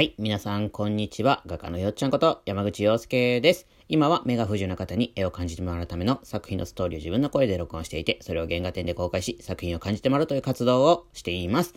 [0.00, 0.14] はい。
[0.16, 1.42] 皆さん、こんにちは。
[1.44, 3.66] 画家のよっちゃんこと山口洋介です。
[3.86, 11.74] 今は目が不自由な方に絵を感じてもらうための作品のストーリーを自分の声で録音していて、それを原画展で公開し、作品を感じてもらうという活動をしています。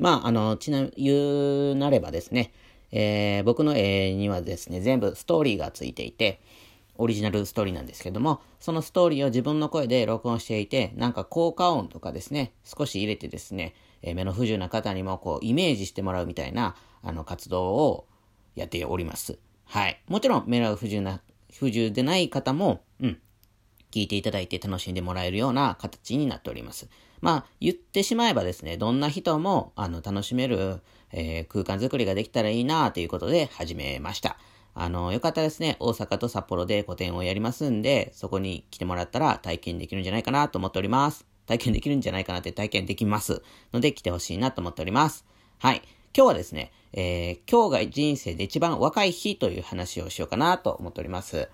[0.00, 1.14] まあ、あの、ちな、言
[1.70, 2.52] うなればですね、
[2.90, 6.40] えー、僕の絵にはですね、全部ストーリーがついていて、
[6.96, 18.06] オリジナルストーリーなんですけども、そのストーリーを自分の声で録音していて、なんか効果音とかですね、少し入れてですね、えー、目の不自由な方にもこう、イメージしてもらうみたいな、あの、活動を
[18.54, 19.38] やっております。
[19.64, 20.00] はい。
[20.08, 21.20] もちろん、目の不自由な、
[21.52, 23.18] 不自由でない方も、うん、
[23.90, 26.88] 聞いていただいて楽しんでもらえるような形になっております。
[27.20, 30.80] まあ、言ってしまえばですね、どんな人も、あの、楽しめる、
[31.12, 34.38] えー、空間づくりができたらいいなということで始めました。
[34.74, 35.76] あの、よかったですね。
[35.78, 41.26] 大阪と札幌で個展をやりますんで、そこに来てもらったら体験できるんじゃないかなと思っております。
[41.46, 45.26] 体験できるんじゃないかなって体験できますので来てほしいなと思っております。
[45.58, 45.82] はい。
[46.14, 51.48] 今日はですね、えー、今日が人生で一番若い日という話をしようかなと思っております。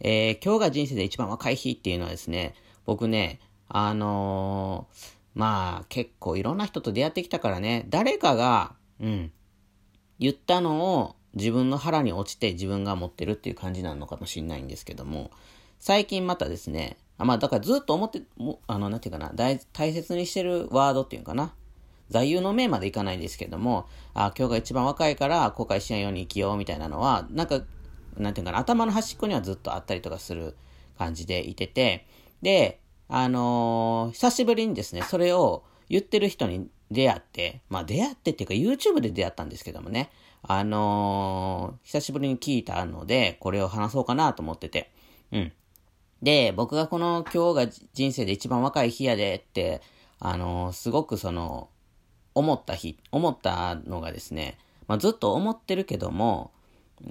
[0.00, 2.54] えー、今日が人生で一番若い日っていうのはですね、
[2.84, 9.32] 僕ね、あのー、まあ結構いろんな人と出会ってきたからね、誰かが、うん、
[10.18, 15.30] 言ったのを自分の腹に落ちて自分が持ってるっていう感じなのかもしれないんですけども、
[15.78, 18.20] 最近またですね、あまあだからずっと思って、
[18.66, 21.54] あの、なんていうかな、大大切にしてるワードっていうかな、
[22.12, 27.62] 座右の銘までいかないんですけども、あ今日が一番若いから後悔しないように生きようみたいなのは、なんか、
[28.16, 30.54] なんていうかな、頭の端っこにはずっとあったりとかする
[30.98, 32.06] 感じでいてて、
[32.42, 40.10] で、あのー、久しぶりにですね、それを言ってる人に出会って、まあ出会ってっていうか YouTube で出会ったんですけどもね、
[40.42, 44.90] あのー、久しぶりに聞いたので、これを話そうかなと思ってて、
[45.30, 45.52] うん。
[46.22, 49.82] で、僕がこの今日が人生で一番若い日やでって、
[50.18, 51.68] あのー、すごくその、
[52.34, 56.50] 思った日、思ったのがですね、まあ、ずっと思ってるけども、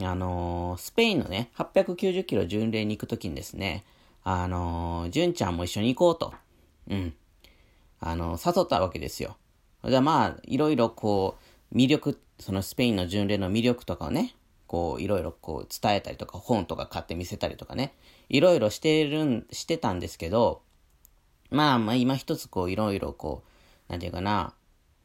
[0.01, 3.83] あのー、スペインのね、890キロ巡礼に行くときにですね、
[4.23, 6.33] あのー、純ちゃんも一緒に行こうと、
[6.89, 7.13] うん、
[7.99, 9.37] あのー、誘ったわけですよ。
[9.83, 11.37] じゃあまあ、いろいろこ
[11.71, 14.35] う、魅力、そのスペインの巡礼の魅力とかをね、
[14.67, 17.93] こう、いろいろこう、伝えたりとか、本とか買って見せたりとかね、
[18.29, 20.61] いろいろしてるん、してたんですけど、
[21.49, 23.43] まあまあ今一つこう、いろいろこ
[23.89, 24.53] う、なんていうかな、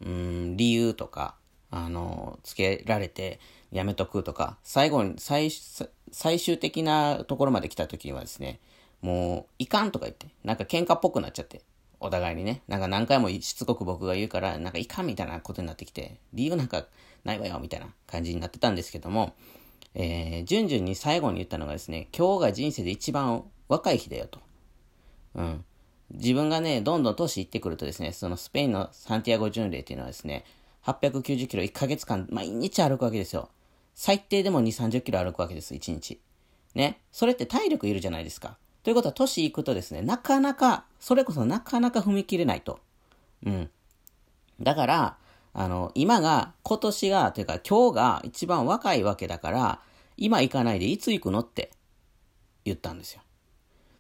[0.04, 1.36] うん、理由とか、
[1.70, 3.40] あの、つけられて
[3.72, 5.50] やめとくとか、最後に、最、
[6.12, 8.60] 最終的なところまで来た時にはですね、
[9.02, 11.62] もう、いかんとか言って、なんか喧嘩っぽくなっちゃって、
[11.98, 16.86] お互いにね、なんか何回もしつこく僕が言うから、なんかいかんみたいなことになってきて、理由なんか
[17.24, 19.34] ないわよ、みたいな感じになってたんですけども、
[19.94, 24.40] えー、順々に最後に言ったのがですね、今日が人生で一番若い日だよと。
[25.34, 25.64] うん。
[26.10, 30.44] 自分がね、どんどん年いってくるとですね、そのスペインのサンティアゴ巡礼っていうのはですね、
[30.84, 33.48] 890キロ1ヶ月間毎日歩くわけですよ。
[33.94, 36.20] 最低でも2、30キロ歩くわけです、1日。
[36.74, 37.00] ね。
[37.10, 38.56] それって体力いるじゃないですか。
[38.84, 42.78] ということは、年いくとですね、なかなか、それこそなかなか踏み切れないと。
[43.44, 43.70] うん。
[44.60, 45.16] だから、
[45.54, 49.80] あの、今が、今年が、というか今日が一番若いわけだから、
[50.16, 51.70] 今行かないでいつ行くのって
[52.64, 53.22] 言ったんですよ。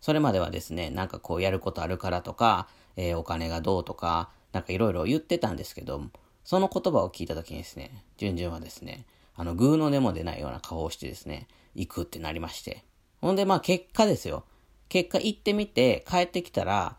[0.06, 6.00] それまではですね、なんかこうやることあるからとか、えー、お金がどうとか、なんかいろいろ言ってたんですけど、
[6.44, 12.84] その言葉を聞いた時にですね、順々はですね、あの、グーの根も出ないような顔をしてですね、行くってなりまして。
[13.20, 14.44] ほんで、まあ結果ですよ。
[14.88, 16.96] 結果行ってみて、帰ってきたら、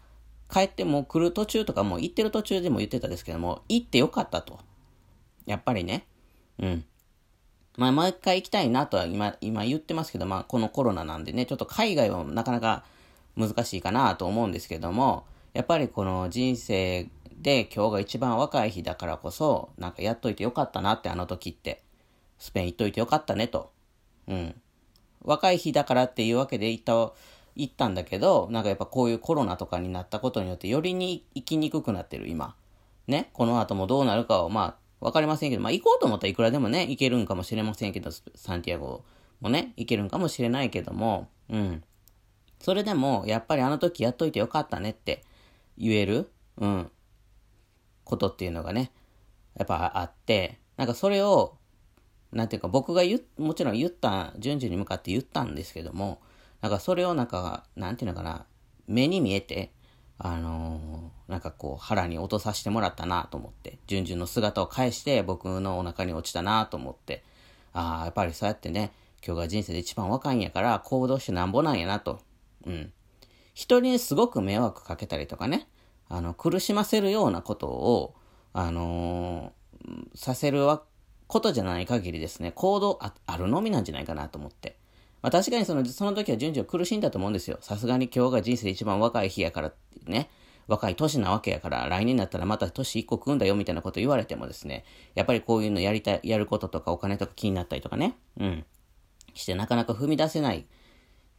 [0.52, 4.60] 帰っても来る途中とかも行ってる途中でも言ってたんですけども、行ってよかったと。
[5.46, 6.08] やっぱりね。
[6.60, 6.84] うん。
[7.78, 12.84] まあ、もう一回行きたいなとは今、今言ってますけど、まあ、このコロナなんでね、ちょっと海外はなかなか
[13.38, 17.10] 難しいかなと思うんですけども、やっぱりこの人生
[17.42, 21.84] で今日が一番若い日だからこそ、なんかやっといてよかったなってあの時って、
[22.40, 23.72] スペイン行っといてよかったねと。
[24.28, 24.56] うん。
[25.24, 26.94] 若い日だからっていうわけで行った、
[27.56, 32.56] 行ったんだけど、なんかやっぱこういうコロナとかになったことによってよりに行きにくくなってる今。
[33.08, 33.30] ね。
[33.34, 39.04] この後もどうなるかはまあ、わかりませんけど、まあ行こうと思ったらいくらでもね、行けるんかもしれませんけど、サンティアゴ
[39.42, 41.84] もね、行けるんかもしれないけども、うん。
[42.68, 45.24] それでも、やっぱりあの時やっといてよかったねって
[45.78, 46.92] 言える、うん、
[48.04, 48.92] ことっていうのがね、
[49.58, 51.56] やっぱあって、なんかそれを、
[52.34, 56.20] なんていうか僕が言もちろん言った、順々に向かって言ったんですけども、
[56.60, 58.46] なんかそれをなんか、なんていうのかな、
[58.86, 59.72] 目に見えて、
[60.18, 67.24] あのー、なんかこう腹に落とさせてもらったなと思って、順々の姿を返して僕のお腹に落ちたなと思って、
[67.72, 68.92] ああ、やっぱりそうやってね、
[69.26, 72.27] 今日が人生で一番若いんやから行動してなんぼなんやなと。
[72.66, 72.94] うん。
[73.54, 75.68] 人にすごく迷惑かけたりとかね、
[76.10, 78.16] あの、苦しませるようなことを、
[78.54, 80.84] あのー、させるわ、
[81.28, 84.78] ことじゃない限りですね、行動ああるのみなんじゃないかなと思って。
[85.22, 87.58] まあ確かにその、その時は順序苦しんだと思うんですよ。
[87.62, 89.74] さすがに今日が人生で一番若い日やから
[90.06, 90.30] ね。
[90.68, 94.84] 若い年なわけやから、来年になったらまた年一個食うんだよみたいなこと言われてもですね、
[95.16, 98.66] やっぱりこういうのやりたい、やることとかお金とか気になったりとかね、うん、
[99.34, 100.66] してなかなか踏み出せない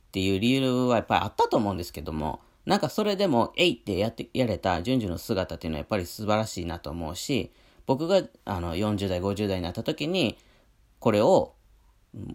[0.08, 7.50] っていう理由はやっぱりあったと思うんですけども、なんかそれでも、えいってやって、やれた順々の姿っていうのはやっぱり素晴らしいなと思うし、
[7.86, 10.36] 僕があの40代、50代になった時に、
[10.98, 11.54] これを、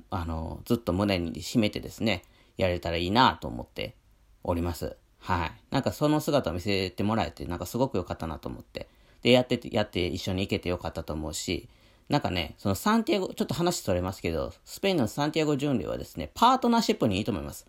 [0.10, 2.24] あの、ずっと胸に締めてですね、
[2.58, 3.96] やれたらいいなと思って
[4.44, 4.96] おります。
[5.20, 5.52] はい。
[5.72, 8.88] なんかその姿を見せてもらえて、なんかすごく良かったなと思って。
[9.22, 11.70] で、やって、やって一緒に行けて良かったと思うし、
[12.14, 17.66] なんかね、そのサンティアゴ、ちょっと話それますけど、スペインのサンティアゴ巡礼はですね、パートナーシップにいいと思います。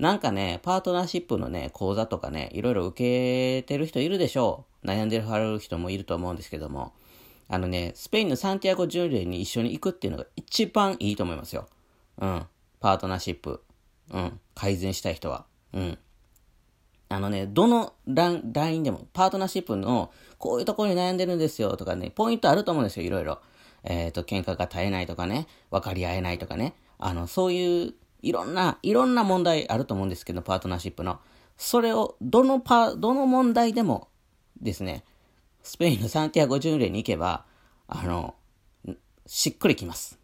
[0.00, 4.88] なんかね、パートナーシップのね、講座とかね、いろいろ受けてる人いるでしょう。
[4.88, 6.94] 悩んでる人もいると思うんですけども、
[7.46, 11.68] あのね、スペインのサンティアゴ巡礼に一緒に行くっていうのが一番いいと思いますよ。
[12.18, 12.42] うん。
[12.80, 13.62] パートナーシップ。
[14.10, 14.40] うん。
[14.56, 15.46] 改善したい人は。
[15.72, 15.98] うん。
[17.08, 18.32] あのね、どのラ
[18.68, 23.38] インでも、パートナーシップの、こういうところに悩んでるんですよとかね、ポイントあると思うんですよ、いろいろ。
[23.86, 26.74] えっ、ー、と、喧嘩が絶えないとかね、分かり合えないとかね。
[26.98, 31.20] あの、そういう、いろんな、いろんな問題あると思うんですけど、パートナーシップの。
[31.56, 34.08] それを、どのパ、どの問題でも
[34.60, 35.04] ですね、
[35.62, 37.44] スペインのサンティアゴ巡礼に行けば、
[37.86, 38.34] あの、
[39.26, 40.18] しっくりきます。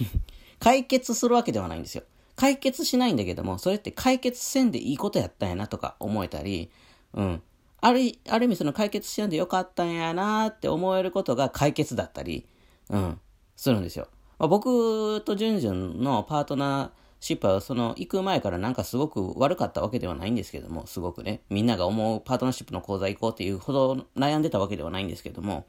[0.60, 2.04] 解決するわけではないんですよ。
[2.34, 6.70] 解決しないんだけども、それって解決せんでいいことやったんやなとか思えたり、
[7.14, 7.42] うん。
[7.80, 12.46] ある、ある意味その解決しなんでよかったんやなって思えることが解決だったり、
[12.90, 13.20] うん、
[13.56, 14.08] するんですよ。
[14.38, 16.90] まあ、僕とジュンジュンのパートナー
[17.20, 25.66] シップはその行く前からなんかすごく悪かったわけではないんですけども、すごくね、みんなが思うパートナーシップの講座行こうっていうほど悩んでたわけではないんですけども、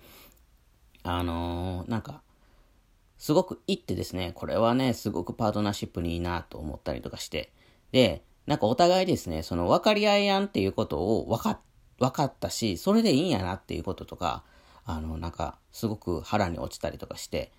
[1.03, 2.21] あのー、なんか、
[3.17, 7.51] すごくいってですね、これはね、すごくパートナーシップにいいなと思ったりとかして、
[7.91, 11.59] で、なんかお互いですね、その分かり合いやんっていうことを分か
[11.99, 14.43] 分かったし、それでいいんやなっていうこととか、
[14.87, 17.51] あの、なんか、すごく腹に落ちたりとかして、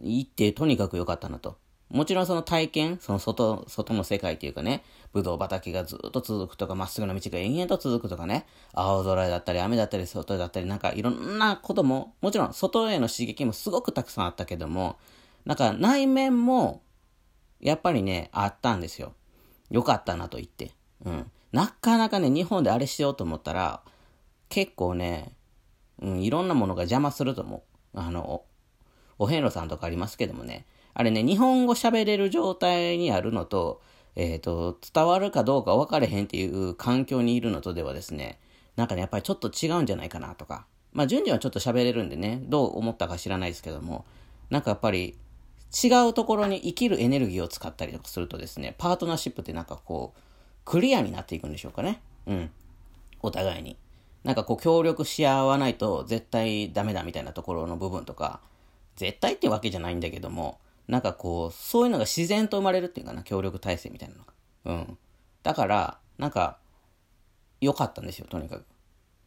[0.00, 1.58] 行ってとにかく良かったなと。
[1.90, 14.98] もちろんその体験、その外、外の世界っていうかね、ぶどう畑がずっと続くとか、まっすぐな道が延々と続くとかね、青空だったり、雨だったり、外だったり、なんかいろんなことも、もちろん外への刺激もすごくたくさんあったけども、
[15.46, 16.82] なんか内面も、
[17.60, 19.14] やっぱりね、あったんですよ。
[19.70, 20.70] よかったなと言って。
[21.04, 21.30] うん。
[21.52, 23.82] なかなかね、日本であれしようと思ったら、
[24.48, 25.32] 結構ね、
[26.00, 27.64] うん、いろんなものが邪魔すると思
[27.94, 27.98] う。
[27.98, 28.42] あの、
[29.18, 33.80] お遍路さんとかありますけどもね、あれね、日本語喋れる状態にあるのと、
[34.16, 38.38] えっ、ー、と、伝わるかどうか分かれへんっていう環境にいるのとではですね、
[38.76, 40.66] なんかね、やっぱりちょっと違うんじゃないかなとか。
[40.92, 44.04] まあ、順次はちょっと喋れるんでね、どう思ったか知らないですけども、
[44.50, 45.16] なんかやっぱり
[45.72, 50.20] 違うところに生きるエネルギーを使ったりとかするとですね、パートナーシップってなんかこう、
[50.64, 52.00] クリアになっていくんでしょうかね。
[52.26, 52.50] うん。
[53.20, 53.76] お互いに。
[54.28, 58.40] なんかこう協力し合わないと絶対ダメだみたいなところの部分とか、
[58.94, 64.32] 絶対ってわけじゃないんだけども、なんかこう、そういうのが自然と生まれるっていうかな、協力体制みたいなのが。
[64.66, 64.98] うん。
[65.42, 66.58] だから、なんか、
[67.62, 68.66] 良かったんですよ、とにかく。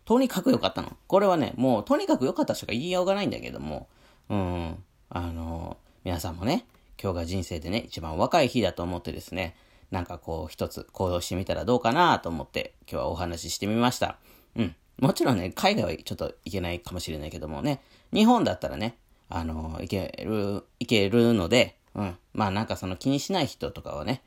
[0.06, 0.96] とにかく良かったの。
[1.08, 3.88] これはね、もう、とにかく良かったしか言いようがないんだけども、
[4.30, 6.68] うん、あの、皆さんもね、
[7.02, 9.56] 今日が人生でね、一番若い日だと思ってですね、
[9.90, 14.20] なんかこう、一つ行動してみたらどうかなと思って、今日はお話ししてみました。
[14.56, 14.76] うん。
[15.02, 17.82] もちろんね、海外はちょっと行けないかもしれないけどもね、
[18.14, 18.96] 日本だったらね、
[19.30, 22.18] あの、いける、いけるので、うん。
[22.34, 24.22] まあなんかその気にしない人とかはね、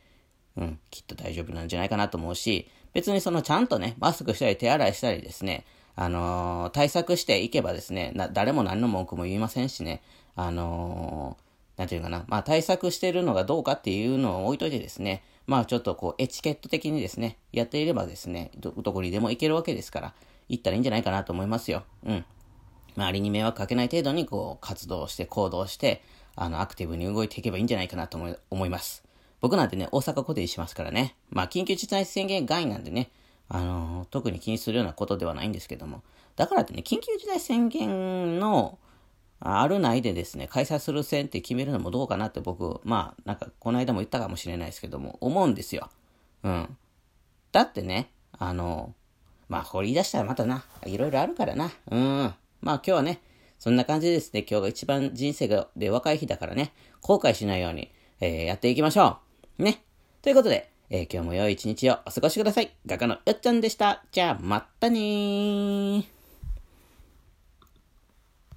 [0.57, 5.65] うん、きっと大丈夫なんじゃないかなと思うし、別にそのちゃんとね、マスクしたり手洗いしたりですね、
[5.97, 10.03] あのー、対策していけばですね、誰も何の文句も言いませんしね、
[10.35, 20.15] あのー、なんていうかな、まあ対策してるのがどうかっていうのを置いといてですね、まあちょっとこうエチケット的にですね、やっていればですね、ど、どこにでも行けるわけですから、
[20.49, 21.85] 行ったらいいんじゃないかなと思いますよ。
[22.05, 22.25] うん。
[22.97, 26.03] 周りに迷惑かけない程度にこう活動して行動して、
[26.37, 28.19] あの、アクティブに動いていけばいいんじゃないかなと
[28.51, 29.05] 思います。
[29.41, 31.17] 僕なんてね、大阪固定しますからね。
[31.31, 33.11] まあ、緊急事態宣言外なんでね、
[33.49, 36.03] あのー、特に気にするようなことではないんですけども。
[36.37, 38.79] だからってね、緊急事態宣言の、
[39.41, 45.91] あるないでですね、開催する線って決めるのもどうかなって僕、まあ、なんか、この間も言ったかもしれないですけども、思うんですよ。
[46.43, 46.77] うん。
[47.53, 48.95] だってね、あの
[49.55, 51.71] まあ、掘り出したらまたな、いろいろあるからな。
[51.89, 52.01] うん。
[52.61, 53.21] まあ今日はね、
[53.61, 59.19] そんな感じですね、今日が一番人生がで若い日だからね、後悔しないように、えー、やっていきましょ
[59.61, 59.63] う。
[59.63, 59.85] ね。
[60.23, 62.73] ということで、えー、今日も良い一日をお過ごしください。
[62.85, 64.03] 画家のよっちゃんでした。
[64.11, 66.14] じゃあ、まったねー。